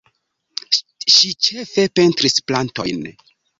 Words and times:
Ŝi 1.17 1.29
ĉefe 1.49 1.87
pentris 2.01 2.43
plantojn. 2.51 3.07